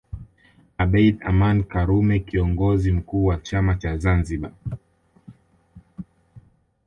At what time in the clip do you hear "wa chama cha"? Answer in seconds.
3.25-3.97